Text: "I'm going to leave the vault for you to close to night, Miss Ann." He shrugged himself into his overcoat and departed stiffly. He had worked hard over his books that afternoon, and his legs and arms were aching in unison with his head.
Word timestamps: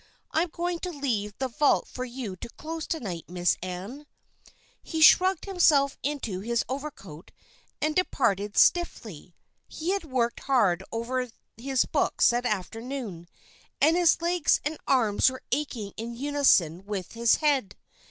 "I'm 0.31 0.49
going 0.49 0.79
to 0.79 0.89
leave 0.89 1.37
the 1.37 1.47
vault 1.47 1.87
for 1.87 2.05
you 2.05 2.35
to 2.37 2.49
close 2.49 2.87
to 2.87 2.99
night, 2.99 3.25
Miss 3.29 3.55
Ann." 3.61 4.07
He 4.81 4.99
shrugged 4.99 5.45
himself 5.45 5.95
into 6.01 6.39
his 6.39 6.65
overcoat 6.67 7.29
and 7.79 7.95
departed 7.95 8.57
stiffly. 8.57 9.35
He 9.67 9.91
had 9.91 10.03
worked 10.05 10.39
hard 10.39 10.83
over 10.91 11.29
his 11.55 11.85
books 11.85 12.31
that 12.31 12.47
afternoon, 12.47 13.27
and 13.79 13.95
his 13.95 14.19
legs 14.23 14.59
and 14.65 14.79
arms 14.87 15.29
were 15.29 15.43
aching 15.51 15.93
in 15.97 16.15
unison 16.15 16.83
with 16.87 17.11
his 17.11 17.35
head. 17.35 17.75